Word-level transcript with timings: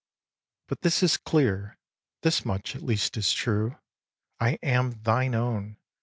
xx. 0.01 0.07
But 0.67 0.81
this 0.81 1.03
is 1.03 1.15
clear; 1.17 1.77
this 2.23 2.43
much 2.43 2.75
at 2.75 2.81
least 2.81 3.17
is 3.17 3.31
true: 3.31 3.77
I 4.39 4.57
am 4.63 4.93
thine 5.03 5.35
own! 5.35 5.77